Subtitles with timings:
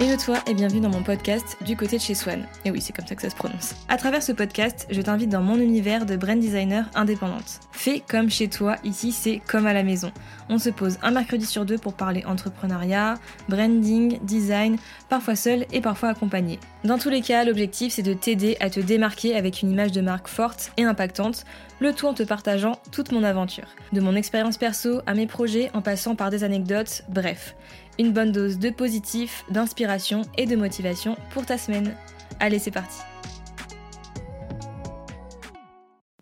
[0.00, 2.46] Hello toi et bienvenue dans mon podcast Du côté de chez Swan.
[2.64, 3.74] Et oui, c'est comme ça que ça se prononce.
[3.88, 7.58] À travers ce podcast, je t'invite dans mon univers de brand designer indépendante.
[7.72, 10.12] Fais comme chez toi, ici c'est comme à la maison.
[10.50, 13.14] On se pose un mercredi sur deux pour parler entrepreneuriat,
[13.48, 14.76] branding, design,
[15.08, 16.60] parfois seul et parfois accompagné.
[16.84, 20.00] Dans tous les cas, l'objectif c'est de t'aider à te démarquer avec une image de
[20.00, 21.44] marque forte et impactante,
[21.80, 23.66] le tout en te partageant toute mon aventure.
[23.92, 27.56] De mon expérience perso à mes projets en passant par des anecdotes, bref
[27.98, 31.94] une bonne dose de positif, d'inspiration et de motivation pour ta semaine.
[32.40, 32.98] Allez, c'est parti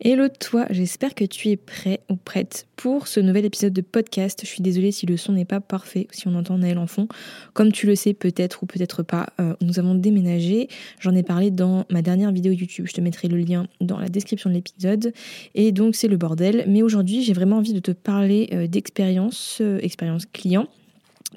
[0.08, 4.38] Hello toi, j'espère que tu es prêt ou prête pour ce nouvel épisode de podcast.
[4.42, 7.08] Je suis désolée si le son n'est pas parfait, si on entend Naël en fond.
[7.54, 10.68] Comme tu le sais peut-être ou peut-être pas, euh, nous avons déménagé.
[11.00, 12.86] J'en ai parlé dans ma dernière vidéo YouTube.
[12.86, 15.12] Je te mettrai le lien dans la description de l'épisode.
[15.56, 16.66] Et donc c'est le bordel.
[16.68, 20.68] Mais aujourd'hui j'ai vraiment envie de te parler euh, d'expérience, euh, expérience client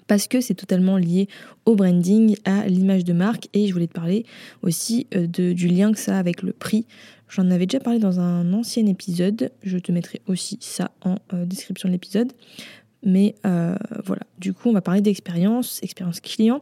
[0.08, 1.28] parce que c'est totalement lié
[1.66, 4.26] au branding, à l'image de marque et je voulais te parler
[4.62, 6.86] aussi euh, du lien que ça a avec le prix.
[7.30, 11.46] J'en avais déjà parlé dans un ancien épisode, je te mettrai aussi ça en euh,
[11.46, 12.34] description de l'épisode.
[13.04, 16.62] Mais euh, voilà, du coup on va parler d'expérience, expérience client.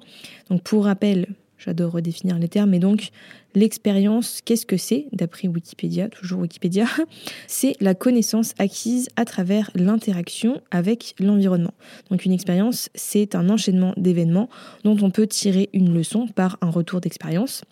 [0.49, 2.73] Donc pour rappel, J'adore redéfinir les termes.
[2.73, 3.09] Et donc,
[3.55, 6.85] l'expérience, qu'est-ce que c'est D'après Wikipédia, toujours Wikipédia,
[7.47, 11.73] c'est la connaissance acquise à travers l'interaction avec l'environnement.
[12.09, 14.49] Donc, une expérience, c'est un enchaînement d'événements
[14.83, 17.63] dont on peut tirer une leçon par un retour d'expérience.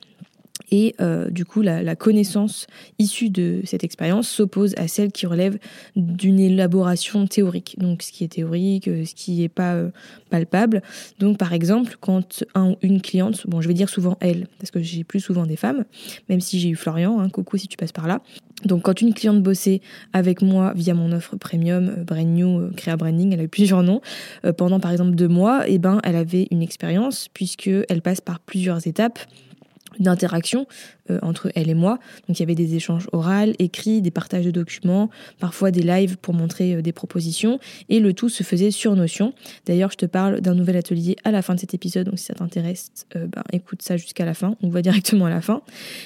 [0.72, 2.68] Et euh, du coup, la, connaissance
[3.00, 5.58] issue de cette expérience s'oppose à celle qui relève
[5.96, 7.76] d'une élaboration théorique.
[7.78, 9.90] Donc, ce qui est théorique, euh, ce qui n'est pas euh,
[10.30, 10.82] palpable.
[11.20, 12.44] Donc, par exemple, quand
[12.82, 15.86] une cliente, bon, je vais dire souvent elle, parce que j'ai plus souvent des femmes,
[16.30, 18.22] même si j'ai eu Florian, hein, coucou si tu passes par là.
[18.64, 19.82] Donc, quand une cliente bossait
[20.14, 24.02] avec moi via mon offre premium, Brand New, Créa Branding, elle a eu plusieurs noms,
[24.58, 28.88] pendant par exemple deux mois, eh ben, elle avait une expérience puisqu'elle passe par plusieurs
[28.88, 29.20] étapes
[30.00, 30.68] d'interaction
[31.12, 32.00] euh, entre elle et moi.
[32.28, 36.18] Donc il y avait des échanges oraux, écrits, des partages de documents, parfois des lives
[36.18, 39.34] pour montrer euh, des propositions, et le tout se faisait sur Notion.
[39.68, 42.26] D'ailleurs, je te parle d'un nouvel atelier à la fin de cet épisode, donc si
[42.26, 45.62] ça t'intéresse, euh, ben, écoute ça jusqu'à la fin, on va directement à la fin.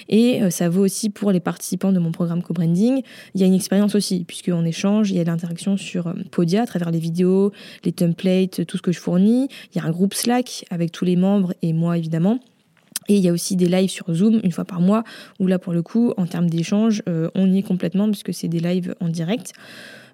[0.09, 3.01] Et ça vaut aussi pour les participants de mon programme co-branding.
[3.35, 6.65] Il y a une expérience aussi, puisqu'on échange, il y a l'interaction sur Podia à
[6.65, 7.51] travers les vidéos,
[7.85, 9.47] les templates, tout ce que je fournis.
[9.73, 12.39] Il y a un groupe Slack avec tous les membres et moi évidemment.
[13.09, 15.03] Et il y a aussi des lives sur Zoom une fois par mois,
[15.39, 18.47] où là pour le coup, en termes d'échange, euh, on y est complètement puisque c'est
[18.47, 19.51] des lives en direct.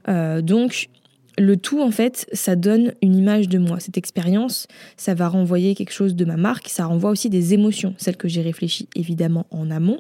[0.08, 0.90] Euh, donc
[1.38, 3.80] le tout, en fait, ça donne une image de moi.
[3.80, 7.94] Cette expérience, ça va renvoyer quelque chose de ma marque, ça renvoie aussi des émotions,
[7.98, 10.00] celles que j'ai réfléchies évidemment en amont.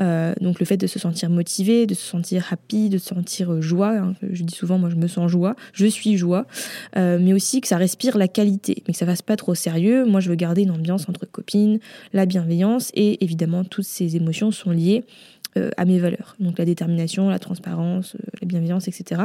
[0.00, 3.52] Euh, donc le fait de se sentir motivé, de se sentir happy, de se sentir
[3.52, 3.96] euh, joie.
[3.96, 6.46] Hein, je dis souvent, moi je me sens joie, je suis joie,
[6.96, 10.04] euh, mais aussi que ça respire la qualité, mais que ça fasse pas trop sérieux.
[10.04, 11.78] Moi je veux garder une ambiance entre copines,
[12.12, 15.04] la bienveillance et évidemment toutes ces émotions sont liées
[15.76, 16.34] à mes valeurs.
[16.40, 19.22] Donc la détermination, la transparence, la bienveillance, etc.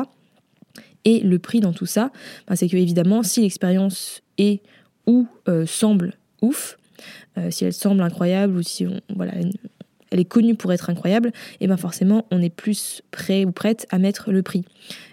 [1.06, 2.12] Et le prix dans tout ça,
[2.48, 4.62] ben, c'est que évidemment, si l'expérience est
[5.08, 6.78] ou euh, semble ouf,
[7.38, 9.34] euh, si elle semble incroyable ou si voilà,
[10.12, 13.88] elle est connue pour être incroyable, et ben forcément on est plus prêt ou prête
[13.92, 14.66] à mettre le prix.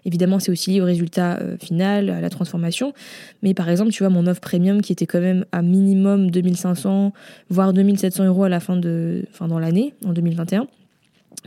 [0.05, 2.93] Évidemment, c'est aussi lié au résultat euh, final, à la transformation.
[3.43, 7.13] Mais par exemple, tu vois, mon offre premium qui était quand même à minimum 2500,
[7.51, 10.67] voire 2700 euros à la fin de, dans l'année, en 2021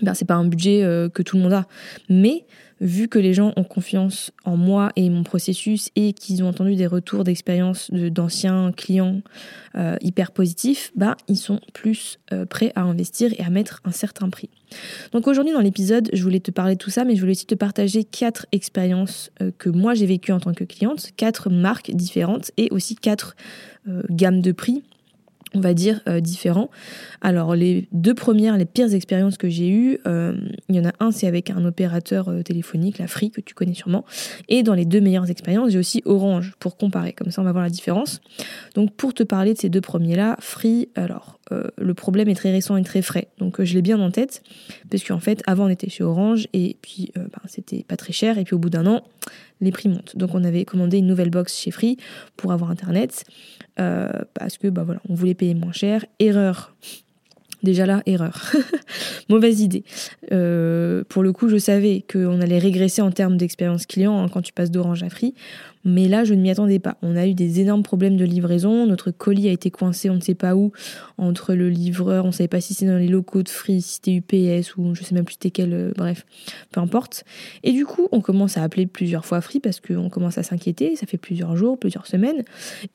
[0.01, 1.65] ben, c'est pas un budget euh, que tout le monde a.
[2.09, 2.45] Mais
[2.81, 6.75] vu que les gens ont confiance en moi et mon processus et qu'ils ont entendu
[6.75, 9.21] des retours d'expérience d'anciens clients
[9.75, 13.91] euh, hyper positifs, ben, ils sont plus euh, prêts à investir et à mettre un
[13.91, 14.49] certain prix.
[15.11, 17.47] Donc aujourd'hui dans l'épisode, je voulais te parler de tout ça, mais je voulais aussi
[17.47, 22.51] te partager quatre expériences que moi j'ai vécues en tant que cliente, quatre marques différentes
[22.55, 23.35] et aussi quatre
[24.09, 24.83] gammes de prix
[25.55, 26.69] on va dire, euh, différents.
[27.21, 30.33] Alors, les deux premières, les pires expériences que j'ai eues, euh,
[30.69, 33.53] il y en a un, c'est avec un opérateur euh, téléphonique, la Free, que tu
[33.53, 34.05] connais sûrement.
[34.47, 37.13] Et dans les deux meilleures expériences, j'ai aussi Orange, pour comparer.
[37.13, 38.21] Comme ça, on va voir la différence.
[38.75, 42.77] Donc, pour te parler de ces deux premiers-là, Free, alors, le problème est très récent
[42.77, 43.27] et très frais.
[43.37, 44.43] Donc, je l'ai bien en tête,
[44.89, 48.37] parce qu'en fait, avant, on était chez Orange, et puis, ben, c'était pas très cher.
[48.37, 49.03] Et puis, au bout d'un an,
[49.61, 50.15] les prix montent.
[50.15, 51.97] Donc, on avait commandé une nouvelle box chez Free
[52.37, 53.25] pour avoir Internet.
[53.79, 56.05] Euh, parce que bah voilà, on voulait payer moins cher.
[56.19, 56.75] Erreur.
[57.61, 58.53] Déjà là, erreur.
[59.29, 59.83] Mauvaise idée.
[60.31, 64.41] Euh, pour le coup, je savais qu'on allait régresser en termes d'expérience client hein, quand
[64.41, 65.33] tu passes d'Orange à Free.
[65.85, 66.97] Mais là, je ne m'y attendais pas.
[67.01, 68.85] On a eu des énormes problèmes de livraison.
[68.85, 70.71] Notre colis a été coincé, on ne sait pas où,
[71.17, 72.25] entre le livreur.
[72.25, 74.93] On ne savait pas si c'était dans les locaux de Free, si c'était UPS ou
[74.93, 75.73] je sais même plus c'était quel.
[75.73, 76.25] Euh, bref,
[76.71, 77.23] peu importe.
[77.63, 80.95] Et du coup, on commence à appeler plusieurs fois Free parce qu'on commence à s'inquiéter.
[80.95, 82.43] Ça fait plusieurs jours, plusieurs semaines.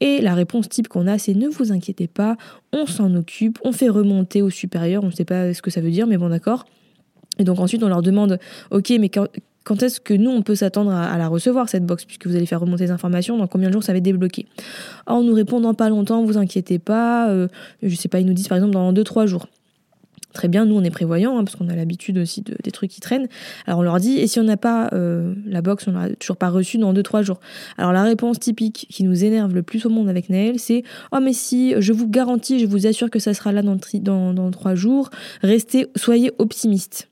[0.01, 2.37] Et la réponse type qu'on a, c'est ne vous inquiétez pas,
[2.73, 5.05] on s'en occupe, on fait remonter au supérieur.
[5.05, 6.67] On ne sait pas ce que ça veut dire, mais bon, d'accord.
[7.39, 8.39] Et donc ensuite, on leur demande,
[8.71, 9.11] ok, mais
[9.65, 12.47] quand, est-ce que nous, on peut s'attendre à, la recevoir, cette box, puisque vous allez
[12.47, 14.47] faire remonter les informations, dans combien de jours ça va être débloqué
[15.07, 17.49] on nous répond dans pas longtemps, vous inquiétez pas, euh,
[17.83, 19.47] je sais pas, ils nous disent par exemple dans 2-3 jours.
[20.33, 22.91] Très bien, nous on est prévoyants, hein, parce qu'on a l'habitude aussi de, des trucs
[22.91, 23.29] qui traînent.
[23.67, 26.37] Alors on leur dit, et si on n'a pas euh, la box, on l'a toujours
[26.37, 27.39] pas reçue dans 2-3 jours
[27.79, 30.83] Alors la réponse typique qui nous énerve le plus au monde avec Naël, c'est
[31.13, 34.35] Oh mais si, je vous garantis, je vous assure que ça sera là dans, dans,
[34.35, 35.11] dans 3 jours,
[35.43, 37.09] restez, soyez optimistes.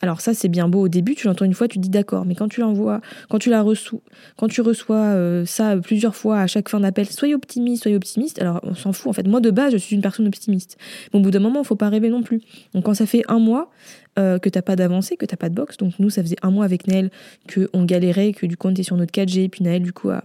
[0.00, 2.34] Alors ça c'est bien beau au début, tu l'entends une fois, tu dis d'accord, mais
[2.34, 4.00] quand tu l'envoies, quand tu la reçois,
[4.36, 8.40] quand tu reçois euh, ça plusieurs fois à chaque fin d'appel, soyez optimiste, soyez optimiste.
[8.40, 9.26] Alors on s'en fout en fait.
[9.26, 10.76] Moi de base je suis une personne optimiste.
[11.12, 12.40] Mais au bout d'un moment faut pas rêver non plus.
[12.74, 13.70] Donc quand ça fait un mois
[14.18, 16.50] euh, que t'as pas d'avancée, que t'as pas de box, donc nous ça faisait un
[16.50, 17.10] mois avec Naël
[17.46, 20.10] que on galérait, que du coup on était sur notre 4G, puis Naël du coup
[20.10, 20.24] a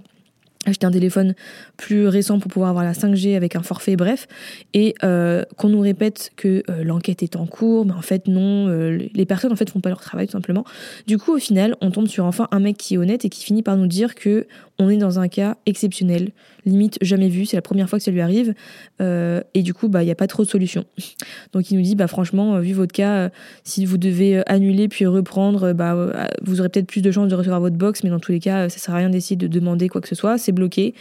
[0.66, 1.36] acheter un téléphone
[1.78, 4.28] plus récent pour pouvoir avoir la 5G avec un forfait, bref,
[4.74, 8.68] et euh, qu'on nous répète que euh, l'enquête est en cours, mais en fait non,
[8.68, 10.66] euh, les personnes en fait font pas leur travail tout simplement.
[11.08, 13.44] Du coup, au final, on tombe sur enfin un mec qui est honnête et qui
[13.44, 14.48] finit par nous dire que
[14.84, 16.32] on est dans un cas exceptionnel,
[16.66, 18.54] limite jamais vu, c'est la première fois que ça lui arrive,
[19.00, 20.86] et du coup, bah il y a pas trop de solutions.
[21.54, 23.30] Donc il nous dit, bah franchement, vu votre cas,
[23.64, 27.60] si vous devez annuler puis reprendre, bah vous aurez peut-être plus de chances de recevoir
[27.60, 30.02] votre box, mais dans tous les cas, ça sert à rien d'essayer de demander quoi
[30.02, 30.38] que ce soit.
[30.38, 30.94] C'est bloqué,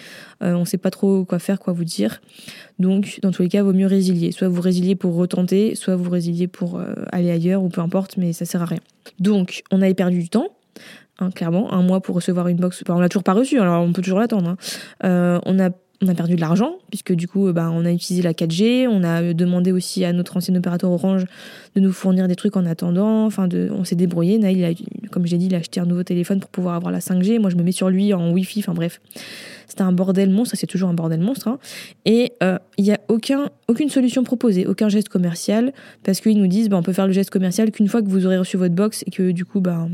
[0.43, 2.21] euh, on ne sait pas trop quoi faire, quoi vous dire.
[2.79, 4.33] Donc, dans tous les cas, il vaut mieux résilier.
[4.33, 8.17] Soit vous résiliez pour retenter, soit vous résiliez pour euh, aller ailleurs, ou peu importe,
[8.17, 8.81] mais ça sert à rien.
[9.19, 10.49] Donc, on avait perdu du temps.
[11.19, 12.83] Hein, clairement, un mois pour recevoir une box.
[12.89, 14.51] on l'a toujours pas reçu, alors on peut toujours l'attendre.
[14.51, 14.57] Hein.
[15.05, 15.71] Euh, on a
[16.03, 19.05] on a perdu de l'argent, puisque du coup, bah, on a utilisé la 4G, on
[19.05, 21.25] a demandé aussi à notre ancien opérateur Orange
[21.77, 24.37] de nous fournir des trucs en attendant, enfin, de, on s'est débrouillé.
[24.39, 24.71] Naïl, a,
[25.11, 27.39] comme j'ai dit, il a acheté un nouveau téléphone pour pouvoir avoir la 5G.
[27.39, 29.01] Moi, je me mets sur lui en Wi-Fi, enfin bref.
[29.69, 31.47] C'était un bordel monstre, c'est toujours un bordel monstre.
[31.47, 31.59] Hein.
[32.05, 35.73] Et euh, il n'y a aucun, aucune solution proposée, aucun geste commercial,
[36.03, 38.27] parce qu'ils nous disent, bah, on peut faire le geste commercial qu'une fois que vous
[38.27, 39.87] aurez reçu votre box et que du coup, bah,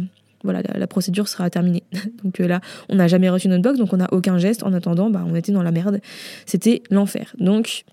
[0.44, 1.82] voilà, la, procédure sera terminée.
[2.25, 4.62] donc euh, là, on n'a jamais reçu notre box, donc on n'a aucun geste.
[4.62, 6.00] En attendant, bah, on était dans la merde.
[6.46, 7.35] C'était l'enfer.
[7.38, 7.85] Donc,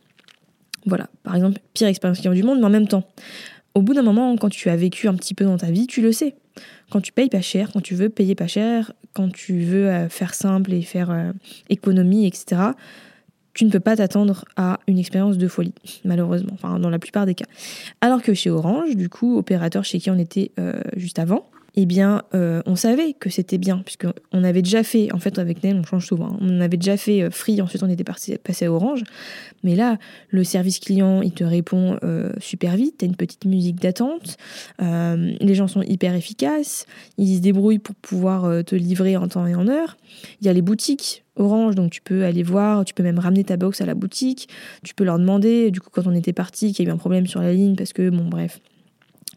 [0.86, 3.04] voilà, par exemple, pire expérience client du monde, mais en même temps,
[3.74, 6.02] au bout d'un moment, quand tu as vécu un petit peu dans ta vie, tu
[6.02, 6.36] le sais.
[6.92, 10.08] Quand tu payes pas cher, quand tu veux payer pas cher, quand tu veux euh,
[10.08, 11.32] faire simple et faire euh,
[11.70, 12.62] économie, etc.,
[13.54, 17.26] tu ne peux pas t'attendre à une expérience de folie, malheureusement, enfin dans la plupart
[17.26, 17.46] des cas.
[18.02, 20.52] Alors que chez Orange, du coup, opérateur chez qui on était
[20.98, 25.20] juste avant, eh bien, euh, on savait que c'était bien, puisqu'on avait déjà fait, en
[25.20, 26.38] fait, avec Nel, on change souvent, hein.
[26.42, 29.04] on avait déjà fait euh, Free, ensuite on était passé à Orange.
[29.64, 29.98] Mais là,
[30.30, 34.38] le service client, il te répond euh, super vite, t'as une petite musique d'attente,
[34.80, 36.86] les gens sont hyper efficaces,
[37.18, 39.98] ils se débrouillent pour pouvoir te livrer en temps et en heure.
[40.42, 43.44] Il y a les boutiques Orange, donc tu peux aller voir, tu peux même ramener
[43.44, 44.48] ta box à la boutique,
[44.84, 46.98] tu peux leur demander, du coup, quand on était parti, qu'il y a eu un
[46.98, 48.60] problème sur la ligne, parce que, bon, bref,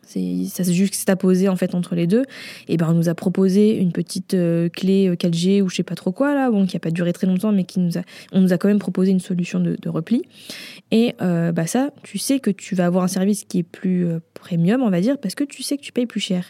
[0.09, 2.25] ça s'est juste posé en fait entre les deux.
[2.69, 5.83] Et ben on nous a proposé une petite euh, clé 4G euh, ou je sais
[5.83, 8.03] pas trop quoi là, bon qui a pas duré très longtemps, mais qui nous a,
[8.33, 10.23] on nous a quand même proposé une solution de, repli.
[10.91, 14.07] Et euh, bah ça, tu sais que tu vas avoir un service qui est plus
[14.35, 16.45] premium, on va dire, parce que tu sais que tu payes plus cher.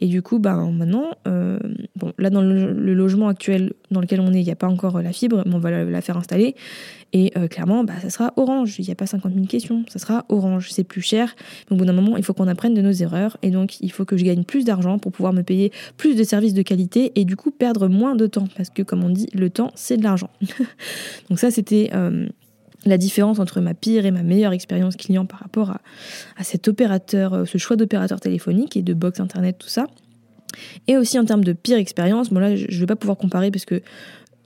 [0.00, 4.40] Et du coup, ben maintenant, bon là dans le, logement actuel dans lequel on est,
[4.40, 6.54] il n'y a pas encore la fibre, mais on va la faire installer.
[7.12, 8.78] Et euh, clairement, bah, ça sera orange.
[8.78, 9.84] Il n'y a pas 50 000 questions.
[9.88, 10.70] Ça sera orange.
[10.70, 11.34] C'est plus cher.
[11.70, 13.38] Mais au bout d'un moment, il faut qu'on apprenne de nos erreurs.
[13.42, 16.24] Et donc, il faut que je gagne plus d'argent pour pouvoir me payer plus de
[16.24, 18.48] services de qualité et du coup perdre moins de temps.
[18.56, 20.30] Parce que, comme on dit, le temps, c'est de l'argent.
[21.30, 21.90] donc, ça, c'était.
[21.94, 22.26] Euh,
[22.86, 25.80] la différence entre ma pire et ma meilleure expérience client par rapport à,
[26.36, 29.88] à cet opérateur, euh, ce choix d'opérateur téléphonique et de box internet, tout ça.
[30.86, 33.50] Et aussi en termes de pire expérience, bon là je ne vais pas pouvoir comparer
[33.50, 33.82] parce que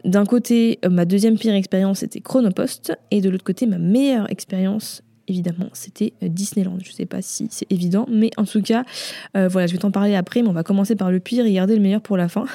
[0.04, 4.30] d'un côté, euh, ma deuxième pire expérience, c'était Chronopost, et de l'autre côté, ma meilleure
[4.30, 6.78] expérience, évidemment, c'était euh, Disneyland.
[6.82, 8.84] Je ne sais pas si c'est évident, mais en tout cas,
[9.36, 11.52] euh, voilà, je vais t'en parler après, mais on va commencer par le pire et
[11.52, 12.46] garder le meilleur pour la fin.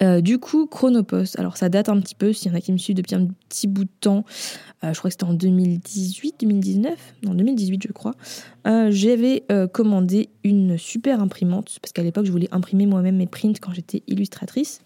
[0.22, 2.78] du coup, Chronopost, alors ça date un petit peu, s'il y en a qui me
[2.78, 4.24] suivent depuis un petit bout de temps,
[4.82, 8.14] je crois que c'était en 2018, 2019, non 2018 je crois,
[8.66, 13.26] euh, j'avais euh, commandé une super imprimante, parce qu'à l'époque je voulais imprimer moi-même mes
[13.26, 14.80] prints quand j'étais illustratrice,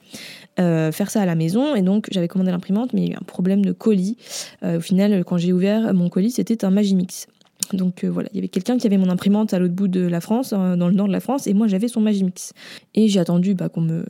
[0.57, 3.19] faire ça à la maison, et donc j'avais commandé l'imprimante, mais il y a eu
[3.21, 4.17] un problème de colis.
[4.63, 7.27] au final, quand j'ai ouvert mon colis, c'était un Magimix.
[7.73, 10.01] Donc euh, voilà, il y avait quelqu'un qui avait mon imprimante à l'autre bout de
[10.01, 12.53] la France, hein, dans le nord de la France, et moi j'avais son Magimix.
[12.95, 14.05] Et j'ai attendu bah, qu'on me,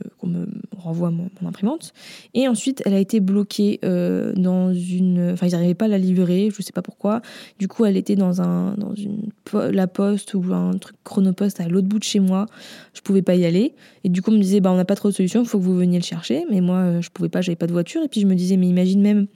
[0.77, 1.93] renvoie mon, imprimante.
[2.33, 5.31] Et ensuite, elle a été bloquée euh, dans une.
[5.33, 7.21] Enfin, ils n'arrivaient pas à la livrer, je ne sais pas pourquoi.
[7.59, 11.67] Du coup, elle était dans, un, dans une, la poste ou un truc chronopost à
[11.67, 12.45] l'autre bout de chez moi.
[12.93, 13.73] Je pouvais pas y aller.
[14.03, 15.57] Et du coup, on me disait, bah, on n'a pas trop de solution, il faut
[15.57, 16.45] que vous veniez le chercher.
[16.49, 18.01] Mais moi, euh, je pouvais pas, j'avais pas de voiture.
[18.03, 19.27] Et puis je me disais, mais imagine même,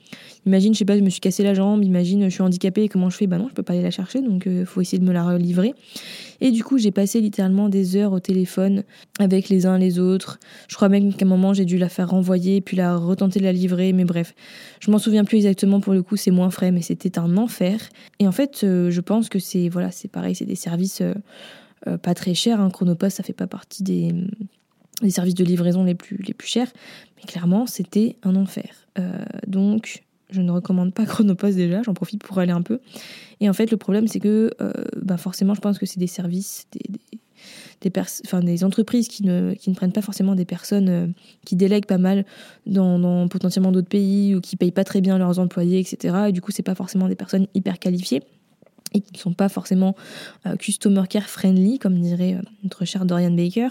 [0.45, 3.09] imagine, je sais pas, je me suis cassé la jambe, imagine, je suis handicapée, comment
[3.09, 3.27] je fais?
[3.27, 5.23] Bah non, je peux pas aller la chercher, donc il faut essayer de me la
[5.23, 5.73] relivrer.
[6.41, 8.83] Et du coup, j'ai passé littéralement des heures au téléphone
[9.19, 10.39] avec les uns les autres.
[10.67, 13.45] Je crois même qu'à un moment, j'ai dû la faire renvoyer, puis la retenter de
[13.45, 13.93] la livrer.
[13.93, 14.33] Mais bref,
[14.79, 17.79] je m'en souviens plus exactement pour le coup, c'est moins frais, mais c'était un enfer.
[18.19, 21.13] Et en fait, euh, je pense que c'est voilà, c'est pareil, c'est des services euh,
[21.87, 22.61] euh, pas très chers.
[22.61, 22.69] Hein.
[22.69, 24.13] Chronopost, ça fait pas partie des,
[25.01, 26.71] des, services de livraison les plus, les plus chers.
[27.17, 28.87] Mais clairement, c'était un enfer.
[29.47, 32.79] donc, je ne recommande pas Chronopost déjà, j'en profite pour aller un peu.
[33.39, 34.71] Et en fait, le problème, c'est que euh,
[35.01, 36.81] bah forcément, je pense que c'est des services, des,
[37.81, 41.07] des, des, entreprises qui ne, qui ne prennent pas forcément des personnes euh,
[41.45, 42.25] qui délèguent pas mal
[42.65, 46.25] dans, dans potentiellement d'autres pays ou qui payent pas très bien leurs employés, etc.
[46.29, 48.23] Et du coup, c'est pas forcément des personnes hyper qualifiées
[48.95, 49.95] et qui ne sont pas forcément
[50.47, 53.69] euh, customer care friendly, comme dirait notre cher Dorian Baker.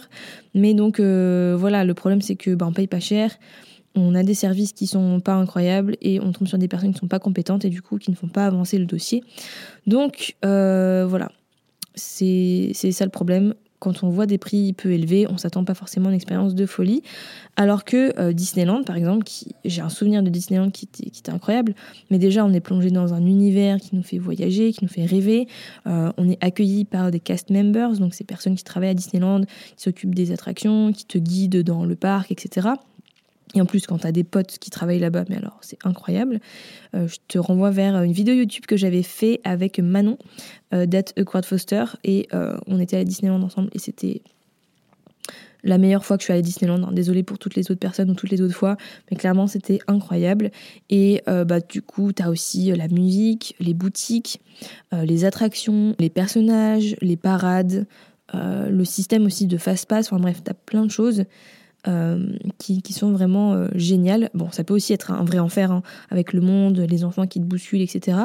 [0.54, 3.36] Mais donc voilà, le problème c'est que bah, on paye pas cher,
[3.98, 6.98] on a des services qui sont pas incroyables et on tombe sur des personnes qui
[6.98, 9.22] sont pas compétentes et du coup qui ne font pas avancer le dossier.
[9.86, 11.30] Donc euh, voilà,
[11.94, 13.54] c'est ça le problème.
[13.80, 16.66] Quand on voit des prix peu élevés, on s'attend pas forcément à une expérience de
[16.66, 17.02] folie.
[17.54, 19.24] Alors que euh, Disneyland, par exemple,
[19.64, 21.74] j'ai un souvenir de Disneyland qui était, incroyable,
[22.10, 25.04] mais déjà on est plongé dans un univers qui nous fait voyager, qui nous fait
[25.04, 25.46] rêver.
[25.86, 29.42] Euh, on est accueilli par des cast members, donc ces personnes qui travaillent à Disneyland,
[29.44, 32.70] qui s'occupent des attractions, qui te guident dans le parc, etc.
[33.54, 36.40] Et en plus, quand tu as des potes qui travaillent là-bas, mais alors c'est incroyable.
[36.94, 40.18] Euh, je te renvoie vers une vidéo YouTube que j'avais fait avec Manon
[40.74, 41.14] euh, d'At
[41.44, 44.22] Foster et euh, on était à Disneyland ensemble et c'était
[45.64, 46.82] la meilleure fois que je suis allée à Disneyland.
[46.82, 46.92] Hein.
[46.92, 48.76] Désolée pour toutes les autres personnes ou toutes les autres fois,
[49.10, 50.50] mais clairement c'était incroyable.
[50.90, 54.40] Et euh, bah, du coup, tu as aussi la musique, les boutiques,
[54.92, 57.86] les attractions, les personnages, les parades,
[58.34, 60.12] le système aussi de fast-pass.
[60.12, 61.24] Enfin bref, tu plein de choses.
[61.86, 64.30] Euh, qui, sont vraiment euh, géniales.
[64.34, 67.38] Bon, ça peut aussi être un vrai enfer hein, avec le monde, les enfants qui
[67.38, 68.18] te bousculent, etc.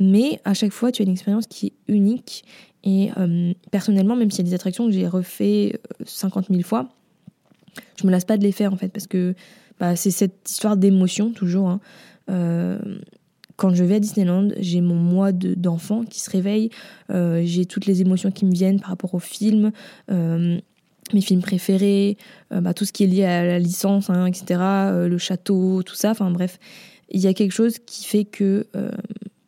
[0.00, 2.44] Mais à chaque fois, tu as une expérience qui est unique.
[2.82, 6.88] Et euh, personnellement, même s'il y a des attractions que j'ai refait 50 000 fois,
[7.96, 9.34] je me lasse pas de les faire en fait, parce que
[9.78, 11.68] bah, c'est cette histoire d'émotion toujours.
[11.68, 11.80] Hein.
[13.56, 16.70] quand je vais à Disneyland, j'ai mon moi d'enfant qui se réveille,
[17.08, 19.70] j'ai toutes les émotions qui me viennent par rapport au film,
[21.14, 22.16] mes films préférés,
[22.52, 25.82] euh, bah, tout ce qui est lié à la licence, hein, etc., euh, le château,
[25.82, 26.10] tout ça.
[26.10, 26.58] Enfin bref,
[27.10, 28.90] il y a quelque chose qui fait que, euh,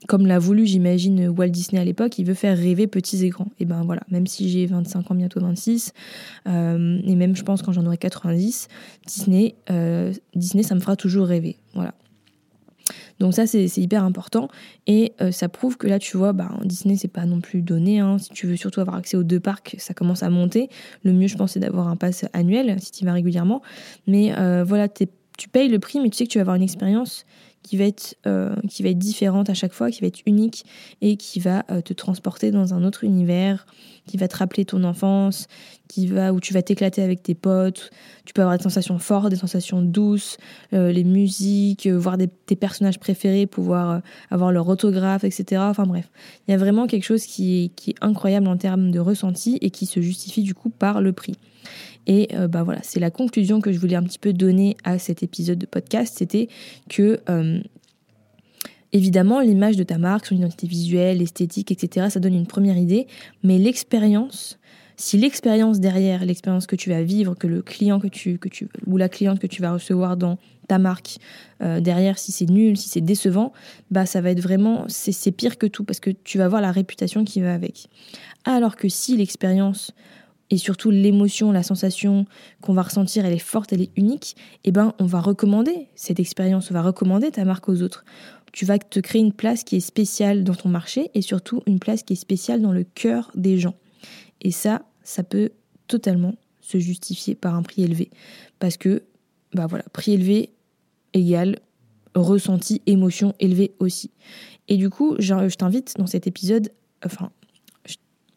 [0.08, 3.50] comme l'a voulu, j'imagine, Walt Disney à l'époque, il veut faire rêver petits et grands.
[3.60, 5.92] Et ben voilà, même si j'ai 25 ans, bientôt 26,
[6.46, 8.66] et même je pense quand j'en aurai 90,
[9.06, 9.54] Disney,
[10.34, 11.56] Disney, ça me fera toujours rêver.
[11.74, 11.94] Voilà.
[13.22, 14.48] Donc ça, c'est hyper important.
[14.88, 18.00] Et euh, ça prouve que là, tu vois, bah, Disney, c'est pas non plus donné.
[18.00, 18.18] Hein.
[18.18, 20.68] Si tu veux surtout avoir accès aux deux parcs, ça commence à monter.
[21.04, 23.62] Le mieux, je pense, c'est d'avoir un pass annuel, si tu vas régulièrement.
[24.08, 24.88] Mais euh, voilà,
[25.42, 27.26] tu payes le prix, mais tu sais que tu vas avoir une expérience
[27.64, 30.64] qui va être euh, qui va être différente à chaque fois, qui va être unique
[31.00, 33.66] et qui va euh, te transporter dans un autre univers,
[34.06, 35.48] qui va te rappeler ton enfance,
[35.88, 37.90] qui va où tu vas t'éclater avec tes potes.
[38.24, 40.36] Tu peux avoir des sensations fortes, des sensations douces,
[40.74, 45.60] euh, les musiques, voir tes personnages préférés, pouvoir avoir leur autographe, etc.
[45.64, 46.08] Enfin bref,
[46.46, 49.86] il y a vraiment quelque chose qui est incroyable en termes de ressenti et qui
[49.86, 51.34] se justifie du coup par le prix.
[52.06, 54.98] Et euh, bah voilà, c'est la conclusion que je voulais un petit peu donner à
[54.98, 56.48] cet épisode de podcast, c'était
[56.88, 57.60] que euh,
[58.92, 63.06] évidemment l'image de ta marque, son identité visuelle, l'esthétique, etc., ça donne une première idée,
[63.44, 64.58] mais l'expérience,
[64.96, 68.68] si l'expérience derrière, l'expérience que tu vas vivre, que le client que tu, que tu
[68.86, 71.18] ou la cliente que tu vas recevoir dans ta marque
[71.62, 73.52] euh, derrière, si c'est nul, si c'est décevant,
[73.90, 76.72] bah ça va être vraiment c'est pire que tout parce que tu vas voir la
[76.72, 77.88] réputation qui va avec.
[78.44, 79.92] Alors que si l'expérience
[80.52, 82.26] et surtout l'émotion, la sensation
[82.60, 86.20] qu'on va ressentir, elle est forte, elle est unique, eh ben on va recommander cette
[86.20, 88.04] expérience, on va recommander ta marque aux autres.
[88.52, 91.78] Tu vas te créer une place qui est spéciale dans ton marché et surtout une
[91.78, 93.76] place qui est spéciale dans le cœur des gens.
[94.42, 95.52] Et ça, ça peut
[95.88, 98.10] totalement se justifier par un prix élevé
[98.58, 99.04] parce que
[99.54, 100.50] bah voilà, prix élevé
[101.14, 101.60] égale
[102.14, 104.10] ressenti, émotion élevée aussi.
[104.68, 106.70] Et du coup, je t'invite dans cet épisode,
[107.06, 107.30] enfin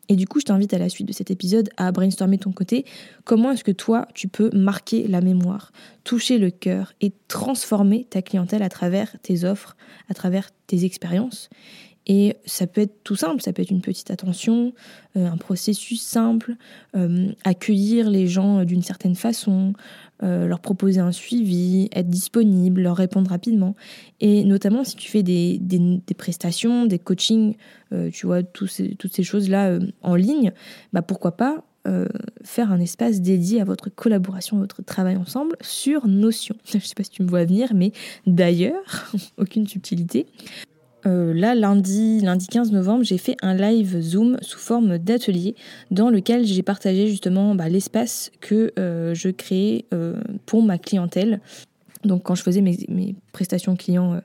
[0.10, 2.86] et du coup, je t'invite à la suite de cet épisode à brainstormer ton côté.
[3.24, 5.72] Comment est-ce que toi, tu peux marquer la mémoire,
[6.04, 9.76] toucher le cœur et transformer ta clientèle à travers tes offres,
[10.10, 11.50] à travers tes expériences?
[12.08, 14.74] Et ça peut être tout simple, ça peut être une petite attention,
[15.18, 16.56] euh, un processus simple,
[16.96, 19.74] euh, accueillir les gens d'une certaine façon,
[20.22, 23.76] euh, leur proposer un suivi, être disponible, leur répondre rapidement.
[24.22, 25.60] Et notamment si tu fais des,
[26.16, 27.56] prestations, des coachings,
[28.12, 30.52] tu vois, toutes ces choses-là en ligne,
[30.94, 31.64] bah pourquoi pas
[32.44, 36.56] faire un espace dédié à votre collaboration, à votre travail ensemble sur Notion.
[36.66, 37.92] Je ne sais pas si tu me vois venir, mais
[38.26, 40.26] d'ailleurs, aucune subtilité.
[41.06, 45.56] Euh, là, lundi, lundi 15 novembre, j'ai fait un live Zoom sous forme d'atelier
[45.92, 51.42] dans lequel j'ai partagé justement bah, l'espace que euh, je créais euh, pour ma clientèle.
[52.04, 54.22] Donc quand je faisais mes, prestations clients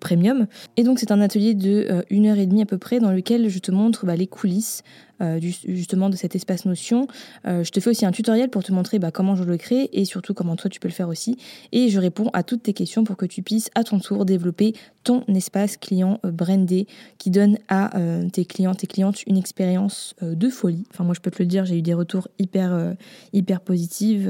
[0.00, 0.46] premium.
[0.76, 3.48] Et donc c'est un atelier de une heure et demie à peu près dans lequel
[3.48, 4.82] je te montre bah, les coulisses
[5.22, 7.06] euh, justement de cet espace Notion.
[7.46, 9.88] Euh, je te fais aussi un tutoriel pour te montrer bah, comment je le crée
[9.92, 11.36] et surtout comment toi tu peux le faire aussi.
[11.72, 14.74] Et je réponds à toutes tes questions pour que tu puisses à ton tour développer
[15.04, 16.86] ton espace client euh, brandé
[17.18, 17.90] qui donne à
[18.32, 20.84] tes clients, tes clientes une expérience de folie.
[20.90, 22.94] Enfin moi je peux te le dire, j'ai eu des retours hyper
[23.32, 24.28] hyper positifs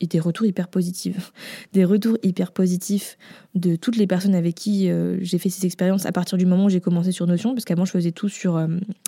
[0.00, 1.32] et des retours hyper positifs,
[1.72, 3.18] des retours hyper positifs
[3.54, 6.68] de toutes les personnes avec qui j'ai fait ces expériences à partir du moment où
[6.68, 8.58] j'ai commencé sur Notion, parce qu'avant je faisais tout sur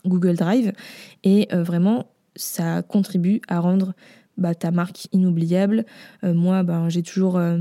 [0.07, 0.73] Google Drive.
[1.25, 3.95] Et euh, vraiment, ça contribue à rendre
[4.37, 5.85] bah, ta marque inoubliable.
[6.25, 7.59] Euh, moi, ben, j'ai toujours euh,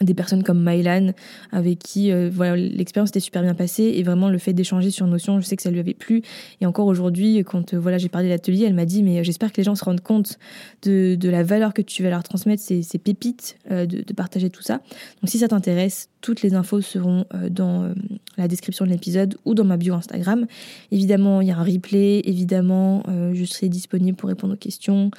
[0.00, 1.12] des personnes comme Mylan
[1.52, 5.06] avec qui euh, voilà l'expérience était super bien passée et vraiment le fait d'échanger sur
[5.06, 6.22] Notion je sais que ça lui avait plu.
[6.60, 9.52] Et encore aujourd'hui quand euh, voilà j'ai parlé de l'atelier elle m'a dit mais j'espère
[9.52, 10.38] que les gens se rendent compte
[10.82, 14.50] de, de, la valeur que tu vas leur transmettre ces, ces pépites euh, de, partager
[14.50, 14.80] tout ça.
[15.20, 17.94] Donc si ça t'intéresse toutes les infos seront dans
[18.36, 20.46] la description de l'épisode ou dans ma bio Instagram.
[20.90, 22.20] Évidemment il y a un replay.
[22.24, 23.02] Évidemment
[23.32, 25.10] je serai disponible pour répondre aux questions.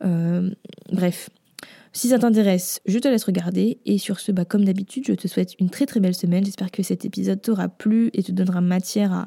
[0.00, 1.30] Bref
[1.92, 3.78] si ça t'intéresse, je te laisse regarder.
[3.86, 6.44] Et sur ce, bah, comme d'habitude, je te souhaite une très très belle semaine.
[6.44, 9.26] J'espère que cet épisode t'aura plu et te donnera matière à,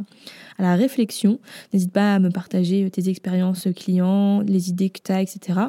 [0.60, 1.40] la réflexion.
[1.74, 5.60] N'hésite pas à me partager tes expériences clients, les idées que tu as, etc.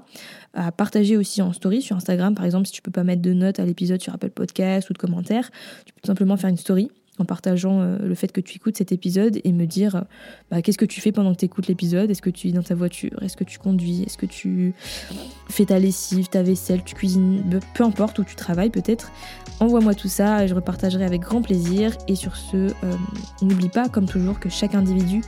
[0.55, 3.33] À partager aussi en story sur Instagram, par exemple, si tu peux pas mettre de
[3.33, 5.51] notes à l'épisode sur Apple Podcast ou de commentaires,
[5.87, 6.91] tu peux tout simplement faire une story
[7.23, 10.05] en partageant euh, le fait que tu écoutes cet épisode et me dire
[10.51, 12.11] bah, qu'est-ce que tu fais pendant que tu écoutes l'épisode?
[12.11, 13.23] Est-ce que tu es dans ta voiture?
[13.23, 14.03] Est-ce que tu conduis?
[14.03, 14.75] Est-ce que tu
[15.49, 17.61] fais ta lessive, ta vaisselle, tu cuisines?
[17.75, 19.13] Peu importe où tu travailles peut-être.
[19.61, 21.97] Envoie-moi tout ça et je repartagerai avec grand plaisir.
[22.09, 22.71] Et sur ce, euh,
[23.41, 25.23] n'oublie pas, comme toujours, que chaque individu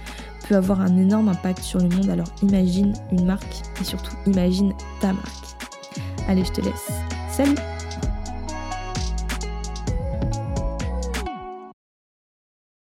[0.49, 2.11] peut avoir un énorme impact sur le monde.
[2.11, 5.57] Alors imagine une marque et surtout imagine ta marque.
[6.29, 6.91] Allez, je te laisse.
[7.31, 7.74] Salut